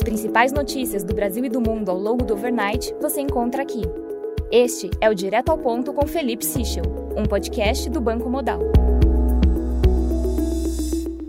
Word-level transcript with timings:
As 0.00 0.04
principais 0.04 0.50
notícias 0.50 1.04
do 1.04 1.12
Brasil 1.12 1.44
e 1.44 1.50
do 1.50 1.60
mundo 1.60 1.90
ao 1.90 1.98
longo 1.98 2.24
do 2.24 2.32
overnight 2.32 2.94
você 3.02 3.20
encontra 3.20 3.62
aqui. 3.62 3.82
Este 4.50 4.88
é 4.98 5.10
o 5.10 5.14
Direto 5.14 5.50
ao 5.50 5.58
Ponto 5.58 5.92
com 5.92 6.06
Felipe 6.06 6.42
Sichel, 6.42 6.84
um 7.14 7.26
podcast 7.26 7.90
do 7.90 8.00
Banco 8.00 8.30
Modal. 8.30 8.60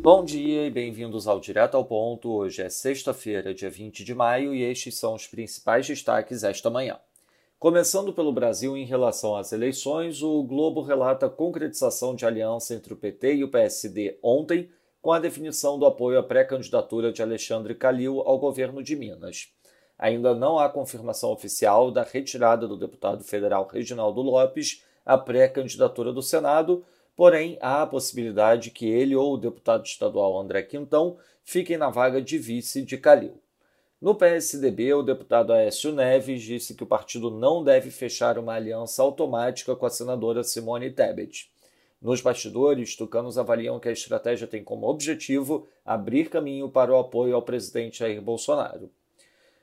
Bom 0.02 0.24
dia 0.24 0.66
e 0.66 0.72
bem-vindos 0.72 1.28
ao 1.28 1.42
Direto 1.42 1.76
ao 1.76 1.84
Ponto. 1.84 2.32
Hoje 2.32 2.62
é 2.62 2.70
sexta-feira, 2.70 3.54
dia 3.54 3.70
20 3.70 4.06
de 4.06 4.16
maio, 4.16 4.56
e 4.56 4.64
estes 4.64 4.96
são 4.96 5.16
os 5.16 5.28
principais 5.28 5.86
destaques 5.86 6.42
esta 6.42 6.70
manhã. 6.70 6.98
Começando 7.60 8.14
pelo 8.14 8.32
Brasil 8.32 8.78
em 8.78 8.86
relação 8.86 9.36
às 9.36 9.52
eleições, 9.52 10.24
o 10.24 10.42
Globo 10.44 10.82
relata 10.82 11.26
a 11.26 11.30
concretização 11.30 12.16
de 12.16 12.26
aliança 12.26 12.74
entre 12.74 12.94
o 12.94 12.98
PT 12.98 13.36
e 13.36 13.44
o 13.44 13.50
PSD 13.52 14.18
ontem, 14.24 14.70
com 15.02 15.12
a 15.12 15.20
definição 15.20 15.80
do 15.80 15.86
apoio 15.86 16.20
à 16.20 16.24
pré-candidatura 16.24 17.12
de 17.12 17.22
Alexandre 17.22 17.74
Calil 17.74 18.22
ao 18.22 18.38
governo 18.38 18.84
de 18.84 18.96
Minas. 18.96 19.52
Ainda 19.98 20.36
não 20.36 20.60
há 20.60 20.70
confirmação 20.70 21.32
oficial 21.32 21.92
da 21.92 22.04
retirada 22.04 22.68
do 22.68 22.78
deputado 22.78 23.24
federal 23.24 23.68
Reginaldo 23.68 24.22
Lopes 24.22 24.84
à 25.06 25.18
pré-candidatura 25.18 26.14
do 26.14 26.22
Senado, 26.22 26.86
porém 27.16 27.58
há 27.62 27.82
a 27.82 27.88
possibilidade 27.88 28.72
que 28.72 28.88
ele 28.88 29.16
ou 29.16 29.34
o 29.34 29.38
deputado 29.38 29.86
estadual 29.86 30.40
André 30.40 30.62
Quintão 30.64 31.18
fiquem 31.44 31.78
na 31.78 31.90
vaga 31.90 32.22
de 32.22 32.38
vice 32.38 32.84
de 32.84 32.98
Calil. 32.98 33.40
No 34.00 34.16
PSDB, 34.16 34.94
o 34.96 35.04
deputado 35.04 35.54
Aécio 35.54 35.92
Neves 35.92 36.42
disse 36.42 36.74
que 36.74 36.84
o 36.84 36.88
partido 36.88 37.30
não 37.30 37.64
deve 37.64 37.92
fechar 37.92 38.40
uma 38.40 38.54
aliança 38.54 39.04
automática 39.04 39.76
com 39.76 39.86
a 39.86 39.92
senadora 39.92 40.44
Simone 40.44 40.90
Tebet. 40.90 41.52
Nos 42.02 42.20
bastidores, 42.20 42.96
tucanos 42.96 43.38
avaliam 43.38 43.80
que 43.80 43.88
a 43.88 43.92
estratégia 43.92 44.48
tem 44.48 44.64
como 44.64 44.88
objetivo 44.88 45.68
abrir 45.86 46.30
caminho 46.30 46.68
para 46.68 46.92
o 46.92 46.98
apoio 46.98 47.36
ao 47.36 47.44
presidente 47.44 48.00
Jair 48.00 48.20
Bolsonaro. 48.20 48.90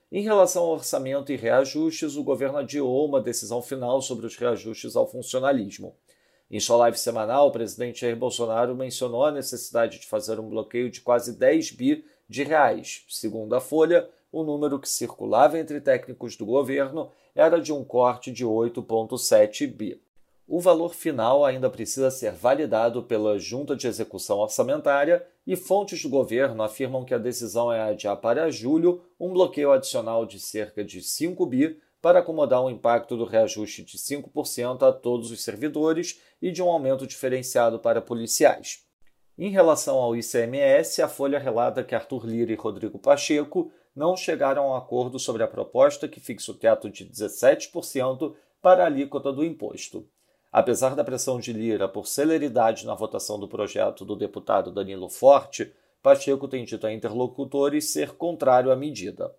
Em 0.09 0.23
relação 0.23 0.63
ao 0.63 0.69
orçamento 0.69 1.33
e 1.33 1.35
reajustes, 1.35 2.15
o 2.15 2.23
governo 2.23 2.59
adiou 2.59 3.05
uma 3.05 3.19
decisão 3.19 3.61
final 3.61 4.01
sobre 4.01 4.25
os 4.25 4.37
reajustes 4.37 4.95
ao 4.95 5.05
funcionalismo. 5.05 5.93
Em 6.49 6.61
sua 6.61 6.77
live 6.77 6.97
semanal, 6.97 7.49
o 7.49 7.51
presidente 7.51 7.99
Jair 8.01 8.15
Bolsonaro 8.15 8.73
mencionou 8.73 9.25
a 9.25 9.31
necessidade 9.31 9.99
de 9.99 10.07
fazer 10.07 10.39
um 10.39 10.47
bloqueio 10.47 10.89
de 10.89 11.01
quase 11.01 11.37
10 11.37 11.71
bi 11.71 12.05
de 12.27 12.43
reais. 12.43 13.03
Segundo 13.09 13.53
a 13.53 13.59
Folha, 13.59 14.09
o 14.31 14.43
número 14.43 14.79
que 14.79 14.87
circulava 14.87 15.59
entre 15.59 15.81
técnicos 15.81 16.37
do 16.37 16.45
governo 16.45 17.11
era 17.35 17.59
de 17.59 17.73
um 17.73 17.83
corte 17.83 18.31
de 18.31 18.45
8,7 18.45 19.67
bi. 19.67 20.01
O 20.51 20.59
valor 20.59 20.95
final 20.95 21.45
ainda 21.45 21.69
precisa 21.69 22.09
ser 22.09 22.31
validado 22.31 23.03
pela 23.03 23.37
Junta 23.37 23.75
de 23.75 23.85
Execução 23.85 24.39
Orçamentária 24.39 25.23
e 25.45 25.55
fontes 25.55 26.01
do 26.01 26.09
governo 26.09 26.63
afirmam 26.63 27.05
que 27.05 27.13
a 27.13 27.19
decisão 27.19 27.71
é 27.71 27.79
adiar 27.79 28.17
para 28.17 28.49
julho 28.49 29.03
um 29.19 29.31
bloqueio 29.31 29.71
adicional 29.71 30.25
de 30.25 30.39
cerca 30.39 30.83
de 30.83 31.03
5 31.03 31.45
bi 31.45 31.79
para 32.01 32.17
acomodar 32.17 32.63
um 32.63 32.69
impacto 32.71 33.15
do 33.15 33.25
reajuste 33.25 33.83
de 33.83 33.95
5% 33.99 34.81
a 34.81 34.91
todos 34.91 35.29
os 35.29 35.43
servidores 35.43 36.19
e 36.41 36.51
de 36.51 36.63
um 36.63 36.69
aumento 36.69 37.05
diferenciado 37.05 37.77
para 37.77 38.01
policiais. 38.01 38.83
Em 39.37 39.51
relação 39.51 39.99
ao 39.99 40.15
ICMS, 40.15 41.03
a 41.03 41.07
Folha 41.07 41.37
relata 41.37 41.83
que 41.83 41.93
Arthur 41.93 42.25
Lira 42.25 42.51
e 42.51 42.55
Rodrigo 42.55 42.97
Pacheco 42.97 43.71
não 43.95 44.17
chegaram 44.17 44.63
a 44.63 44.71
um 44.71 44.75
acordo 44.75 45.19
sobre 45.19 45.43
a 45.43 45.47
proposta 45.47 46.07
que 46.07 46.19
fixa 46.19 46.51
o 46.51 46.55
teto 46.55 46.89
de 46.89 47.05
17% 47.05 48.33
para 48.59 48.81
a 48.81 48.87
alíquota 48.87 49.31
do 49.31 49.45
imposto. 49.45 50.09
Apesar 50.51 50.95
da 50.95 51.03
pressão 51.03 51.39
de 51.39 51.53
Lira 51.53 51.87
por 51.87 52.07
celeridade 52.07 52.85
na 52.85 52.95
votação 52.95 53.39
do 53.39 53.47
projeto 53.47 54.03
do 54.03 54.15
deputado 54.15 54.71
Danilo 54.71 55.07
Forte, 55.07 55.71
Pacheco 56.01 56.47
tem 56.47 56.65
dito 56.65 56.87
a 56.87 56.93
interlocutores 56.93 57.91
ser 57.91 58.13
contrário 58.13 58.71
à 58.71 58.75
medida. 58.75 59.31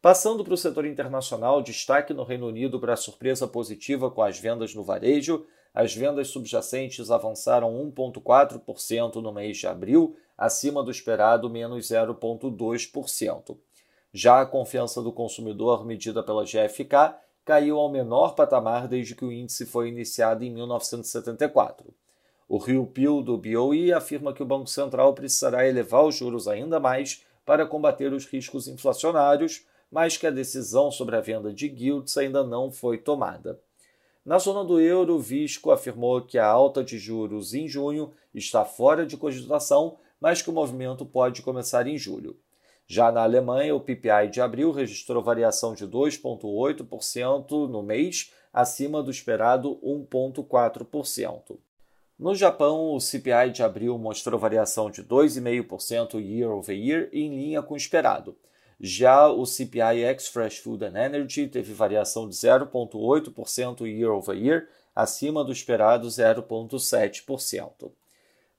Passando 0.00 0.44
para 0.44 0.54
o 0.54 0.56
setor 0.56 0.84
internacional, 0.84 1.60
destaque 1.62 2.14
no 2.14 2.22
Reino 2.22 2.46
Unido 2.46 2.78
para 2.78 2.92
a 2.92 2.96
surpresa 2.96 3.48
positiva 3.48 4.08
com 4.08 4.22
as 4.22 4.38
vendas 4.38 4.72
no 4.72 4.84
varejo. 4.84 5.44
As 5.74 5.94
vendas 5.94 6.28
subjacentes 6.28 7.10
avançaram 7.10 7.72
1,4% 7.90 9.16
no 9.16 9.32
mês 9.32 9.58
de 9.58 9.66
abril, 9.66 10.16
acima 10.38 10.82
do 10.82 10.92
esperado 10.92 11.50
menos 11.50 11.88
0,2%. 11.88 13.58
Já 14.12 14.40
a 14.42 14.46
confiança 14.46 15.02
do 15.02 15.12
consumidor, 15.12 15.84
medida 15.84 16.22
pela 16.22 16.44
GFK, 16.44 17.14
caiu 17.46 17.78
ao 17.78 17.88
menor 17.88 18.34
patamar 18.34 18.88
desde 18.88 19.14
que 19.14 19.24
o 19.24 19.30
índice 19.30 19.64
foi 19.64 19.88
iniciado 19.88 20.44
em 20.44 20.50
1974. 20.50 21.94
O 22.48 22.58
Rio 22.58 22.84
Pio 22.84 23.22
do 23.22 23.38
BOE 23.38 23.92
afirma 23.92 24.32
que 24.32 24.42
o 24.42 24.46
Banco 24.46 24.66
Central 24.66 25.14
precisará 25.14 25.64
elevar 25.64 26.04
os 26.04 26.16
juros 26.16 26.48
ainda 26.48 26.80
mais 26.80 27.24
para 27.44 27.64
combater 27.64 28.12
os 28.12 28.26
riscos 28.26 28.66
inflacionários, 28.66 29.64
mas 29.88 30.16
que 30.16 30.26
a 30.26 30.30
decisão 30.30 30.90
sobre 30.90 31.14
a 31.14 31.20
venda 31.20 31.52
de 31.52 31.68
guilds 31.68 32.16
ainda 32.16 32.42
não 32.42 32.72
foi 32.72 32.98
tomada. 32.98 33.60
Na 34.24 34.40
zona 34.40 34.64
do 34.64 34.80
euro, 34.80 35.14
o 35.14 35.20
Visco 35.20 35.70
afirmou 35.70 36.20
que 36.22 36.38
a 36.38 36.46
alta 36.48 36.82
de 36.82 36.98
juros 36.98 37.54
em 37.54 37.68
junho 37.68 38.12
está 38.34 38.64
fora 38.64 39.06
de 39.06 39.16
cogitação, 39.16 39.98
mas 40.20 40.42
que 40.42 40.50
o 40.50 40.52
movimento 40.52 41.06
pode 41.06 41.42
começar 41.42 41.86
em 41.86 41.96
julho. 41.96 42.36
Já 42.88 43.10
na 43.10 43.22
Alemanha, 43.22 43.74
o 43.74 43.80
PPI 43.80 44.28
de 44.30 44.40
abril 44.40 44.70
registrou 44.70 45.22
variação 45.22 45.74
de 45.74 45.86
2,8% 45.86 47.68
no 47.68 47.82
mês, 47.82 48.32
acima 48.52 49.02
do 49.02 49.10
esperado 49.10 49.78
1,4%. 49.82 51.58
No 52.18 52.34
Japão, 52.34 52.94
o 52.94 53.00
CPI 53.00 53.50
de 53.52 53.62
abril 53.62 53.98
mostrou 53.98 54.38
variação 54.38 54.90
de 54.90 55.02
2,5% 55.02 56.14
year 56.18 56.50
over 56.50 56.74
year, 56.74 57.10
em 57.12 57.28
linha 57.28 57.60
com 57.60 57.74
o 57.74 57.76
esperado. 57.76 58.36
Já 58.80 59.28
o 59.28 59.44
CPI 59.44 60.04
ex 60.04 60.28
Fresh 60.28 60.58
Food 60.58 60.84
and 60.84 60.96
Energy 60.96 61.48
teve 61.48 61.74
variação 61.74 62.28
de 62.28 62.34
0,8% 62.36 63.86
year 63.86 64.12
over 64.12 64.36
year, 64.36 64.68
acima 64.94 65.42
do 65.42 65.52
esperado 65.52 66.06
0,7%. 66.06 67.90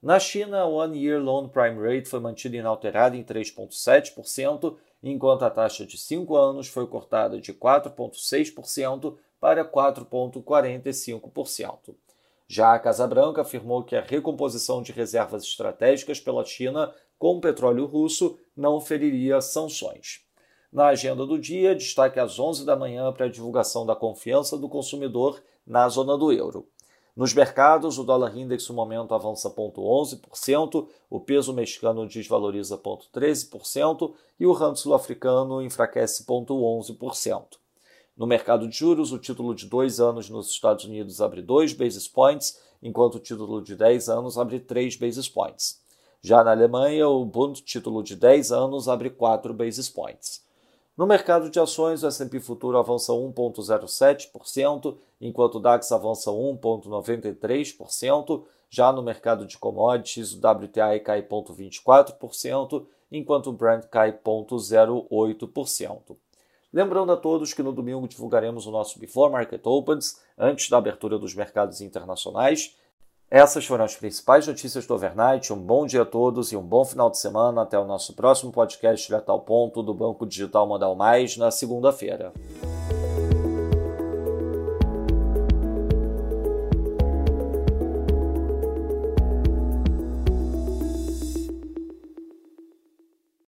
Na 0.01 0.17
China, 0.19 0.61
a 0.61 0.67
One 0.67 0.97
Year 0.97 1.19
Loan 1.19 1.49
Prime 1.49 1.81
Rate 1.81 2.07
foi 2.07 2.19
mantida 2.19 2.55
inalterada 2.55 3.17
em 3.17 3.23
3,7%, 3.23 4.77
enquanto 5.01 5.43
a 5.43 5.49
taxa 5.49 5.87
de 5.87 5.97
5 5.97 6.35
anos 6.35 6.67
foi 6.67 6.85
cortada 6.85 7.41
de 7.41 7.51
4,6% 7.51 9.17
para 9.39 9.65
4,45%. 9.65 11.95
Já 12.47 12.75
a 12.75 12.79
Casa 12.79 13.07
Branca 13.07 13.41
afirmou 13.41 13.83
que 13.83 13.95
a 13.95 14.01
recomposição 14.01 14.83
de 14.83 14.91
reservas 14.91 15.41
estratégicas 15.43 16.19
pela 16.19 16.45
China 16.45 16.93
com 17.17 17.39
petróleo 17.39 17.87
russo 17.87 18.37
não 18.55 18.79
feriria 18.79 19.41
sanções. 19.41 20.21
Na 20.71 20.89
agenda 20.89 21.25
do 21.25 21.39
dia, 21.39 21.73
destaque 21.73 22.19
às 22.19 22.37
11 22.37 22.63
da 22.65 22.75
manhã 22.75 23.11
para 23.11 23.25
a 23.25 23.29
divulgação 23.29 23.83
da 23.83 23.95
confiança 23.95 24.55
do 24.57 24.69
consumidor 24.69 25.41
na 25.65 25.89
zona 25.89 26.15
do 26.15 26.31
euro. 26.31 26.69
Nos 27.17 27.33
mercados, 27.33 27.97
o 27.97 28.03
dólar 28.03 28.37
index 28.37 28.69
no 28.69 28.75
momento 28.75 29.11
avança 29.11 29.49
0,11%, 29.49 30.87
o 31.09 31.19
peso 31.19 31.51
mexicano 31.51 32.07
desvaloriza 32.07 32.77
0,13% 32.77 34.13
e 34.39 34.45
o 34.45 34.53
rand 34.53 34.75
sul-africano 34.75 35.59
enfraquece 35.63 36.23
0,11%. 36.23 37.57
No 38.15 38.27
mercado 38.27 38.67
de 38.67 38.77
juros, 38.77 39.11
o 39.11 39.17
título 39.17 39.55
de 39.55 39.65
2 39.65 39.99
anos 39.99 40.29
nos 40.29 40.51
Estados 40.51 40.85
Unidos 40.85 41.19
abre 41.19 41.41
2 41.41 41.73
basis 41.73 42.07
points, 42.07 42.61
enquanto 42.83 43.15
o 43.15 43.19
título 43.19 43.63
de 43.63 43.75
10 43.75 44.09
anos 44.09 44.37
abre 44.37 44.59
3 44.59 44.95
basis 44.97 45.27
points. 45.27 45.81
Já 46.21 46.43
na 46.43 46.51
Alemanha, 46.51 47.07
o 47.07 47.25
Bund 47.25 47.63
título 47.63 48.03
de 48.03 48.15
10 48.15 48.51
anos 48.51 48.87
abre 48.87 49.09
4 49.09 49.55
basis 49.55 49.89
points. 49.89 50.45
No 50.97 51.05
mercado 51.05 51.51
de 51.51 51.59
ações, 51.59 52.01
o 52.01 52.07
S&P 52.07 52.39
Futuro 52.39 52.75
avança 52.75 53.13
1,07%, 53.13 54.97
enquanto 55.21 55.55
o 55.55 55.59
DAX 55.59 55.91
avança 55.91 56.31
1,93%. 56.31 58.43
Já 58.67 58.91
no 58.91 59.03
mercado 59.03 59.45
de 59.45 59.59
commodities, 59.59 60.33
o 60.33 60.39
WTI 60.39 60.99
cai 61.05 61.21
0,24%, 61.21 62.87
enquanto 63.11 63.51
o 63.51 63.53
Brent 63.53 63.85
cai 63.85 64.11
0,08%. 64.11 66.17
Lembrando 66.73 67.11
a 67.11 67.17
todos 67.17 67.53
que 67.53 67.61
no 67.61 67.71
domingo 67.71 68.07
divulgaremos 68.07 68.65
o 68.65 68.71
nosso 68.71 68.99
Before 68.99 69.31
Market 69.31 69.61
Opens, 69.67 70.19
antes 70.35 70.67
da 70.67 70.79
abertura 70.79 71.19
dos 71.19 71.35
mercados 71.35 71.79
internacionais, 71.79 72.75
essas 73.29 73.65
foram 73.65 73.83
as 73.83 73.95
principais 73.95 74.47
notícias 74.47 74.85
do 74.85 74.93
overnight. 74.93 75.51
Um 75.51 75.57
bom 75.57 75.85
dia 75.85 76.03
a 76.03 76.05
todos 76.05 76.51
e 76.51 76.57
um 76.57 76.61
bom 76.61 76.85
final 76.85 77.09
de 77.09 77.17
semana. 77.17 77.63
Até 77.63 77.77
o 77.77 77.85
nosso 77.85 78.13
próximo 78.13 78.51
podcast 78.51 79.05
direto 79.05 79.29
ao 79.29 79.41
ponto 79.41 79.83
do 79.83 79.93
Banco 79.93 80.25
Digital 80.25 80.65
Modal 80.65 80.95
Mais 80.95 81.35
na 81.35 81.51
segunda-feira. 81.51 82.31